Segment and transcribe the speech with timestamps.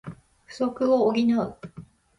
[0.47, 1.57] 不足を補う